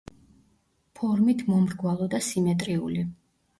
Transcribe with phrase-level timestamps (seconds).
[1.01, 3.07] ფორმით მომრგვალო და სიმეტრიული.